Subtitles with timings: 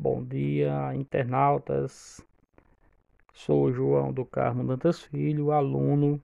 [0.00, 2.24] Bom dia, internautas.
[3.32, 6.22] Sou João do Carmo Dantas Filho, aluno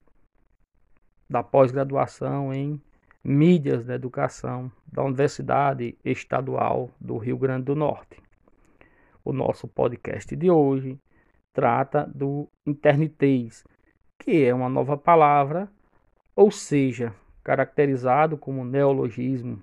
[1.28, 2.80] da pós-graduação em
[3.24, 8.22] Mídias da Educação da Universidade Estadual do Rio Grande do Norte.
[9.24, 10.96] O nosso podcast de hoje
[11.52, 13.64] trata do internitez,
[14.20, 15.68] que é uma nova palavra,
[16.36, 17.12] ou seja,
[17.42, 19.60] caracterizado como neologismo,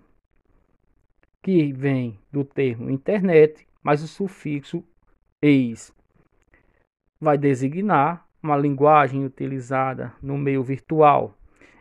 [1.41, 4.83] que vem do termo internet mas o sufixo
[5.41, 5.93] eis
[7.19, 11.35] vai designar uma linguagem utilizada no meio virtual,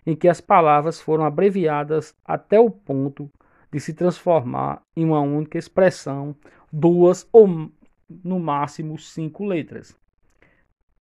[0.06, 3.30] em que as palavras foram abreviadas até o ponto
[3.72, 6.34] de se transformar em uma única expressão,
[6.72, 7.70] duas ou
[8.08, 9.96] no máximo cinco letras.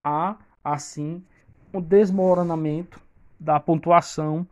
[0.05, 1.25] Há, assim,
[1.73, 3.01] um desmoronamento
[3.41, 4.47] da pontuação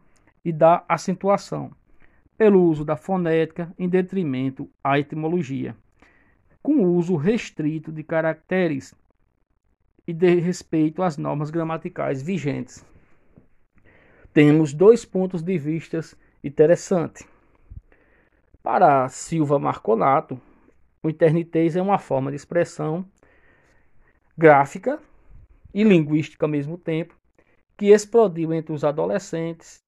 [0.44, 1.70] e da acentuação,
[2.36, 5.76] pelo uso da fonética em detrimento à etimologia
[6.66, 8.92] com uso restrito de caracteres
[10.04, 12.84] e de respeito às normas gramaticais vigentes.
[14.32, 16.00] Temos dois pontos de vista
[16.42, 17.24] interessantes.
[18.64, 20.40] Para Silva Marconato,
[21.04, 23.08] o internitez é uma forma de expressão
[24.36, 24.98] gráfica
[25.72, 27.16] e linguística ao mesmo tempo,
[27.76, 29.84] que explodiu entre os adolescentes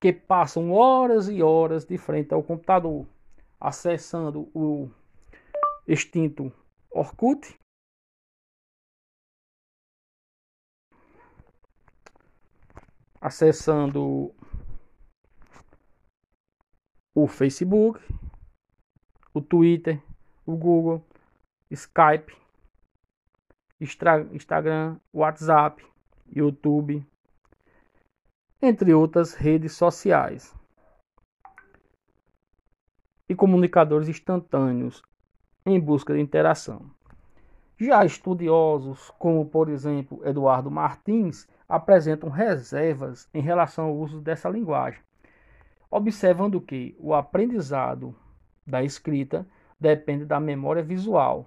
[0.00, 3.06] que passam horas e horas de frente ao computador,
[3.60, 4.90] acessando o
[5.86, 6.52] extinto
[6.90, 7.58] Orkut.
[13.20, 14.34] Acessando
[17.14, 18.00] o Facebook,
[19.32, 20.02] o Twitter,
[20.44, 21.04] o Google,
[21.70, 22.36] Skype,
[23.80, 25.84] Instagram, WhatsApp,
[26.26, 27.04] YouTube,
[28.62, 30.54] entre outras redes sociais
[33.28, 35.02] e comunicadores instantâneos
[35.66, 36.88] em busca de interação.
[37.76, 45.00] Já estudiosos, como por exemplo Eduardo Martins, apresentam reservas em relação ao uso dessa linguagem,
[45.90, 48.14] observando que o aprendizado
[48.66, 49.46] da escrita
[49.78, 51.46] depende da memória visual.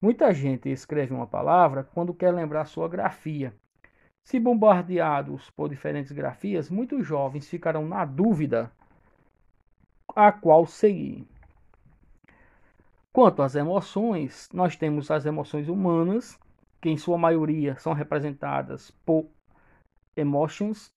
[0.00, 3.52] Muita gente escreve uma palavra quando quer lembrar sua grafia.
[4.24, 8.70] Se bombardeados por diferentes grafias, muitos jovens ficarão na dúvida
[10.14, 11.26] a qual seguir.
[13.12, 16.38] Quanto às emoções, nós temos as emoções humanas,
[16.80, 19.26] que em sua maioria são representadas por
[20.16, 20.94] emotions.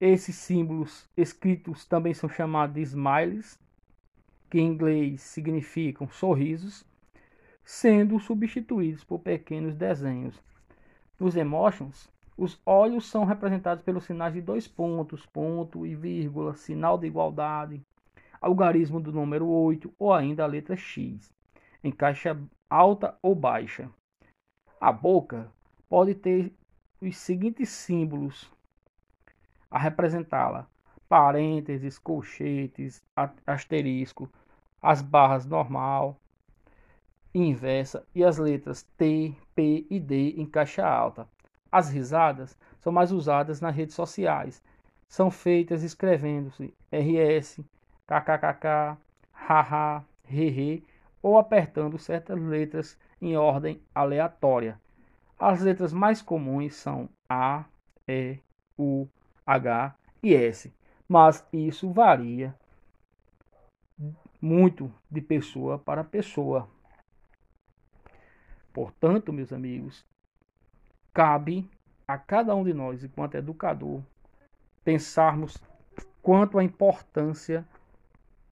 [0.00, 3.58] Esses símbolos escritos também são chamados de smiles,
[4.48, 6.82] que em inglês significam sorrisos,
[7.62, 10.42] sendo substituídos por pequenos desenhos.
[11.18, 16.96] Nos emotions, os olhos são representados pelos sinais de dois pontos, ponto e vírgula, sinal
[16.96, 17.84] de igualdade,
[18.40, 21.32] algarismo do número 8 ou ainda a letra X,
[21.84, 23.90] em caixa alta ou baixa.
[24.80, 25.50] A boca
[25.88, 26.52] pode ter
[27.00, 28.50] os seguintes símbolos
[29.70, 30.66] a representá-la:
[31.08, 33.02] parênteses, colchetes,
[33.46, 34.28] asterisco,
[34.82, 36.18] as barras normal,
[37.34, 41.28] inversa e as letras T, P e D em caixa alta.
[41.70, 44.62] As risadas são mais usadas nas redes sociais.
[45.08, 47.60] São feitas escrevendo-se RS,
[48.10, 48.98] kkkk,
[49.32, 50.84] haha, hehe,
[51.22, 54.80] ou apertando certas letras em ordem aleatória.
[55.38, 57.64] As letras mais comuns são A,
[58.08, 58.38] E,
[58.76, 59.06] U,
[59.46, 60.74] H e S,
[61.08, 62.54] mas isso varia
[64.40, 66.68] muito de pessoa para pessoa.
[68.72, 70.04] Portanto, meus amigos,
[71.12, 71.68] cabe
[72.06, 74.02] a cada um de nós, enquanto educador,
[74.84, 75.56] pensarmos
[76.22, 77.66] quanto a importância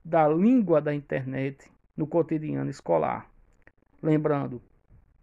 [0.08, 3.30] da língua da internet no cotidiano escolar.
[4.02, 4.62] Lembrando,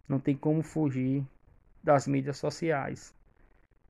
[0.07, 1.25] não tem como fugir
[1.83, 3.11] das mídias sociais.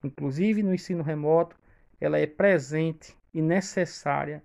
[0.02, 1.58] Inclusive no ensino remoto,
[2.00, 4.42] ela é presente e necessária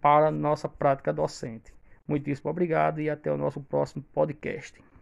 [0.00, 1.72] para a nossa prática docente.
[2.08, 4.84] Muitíssimo obrigado e até o nosso próximo podcast.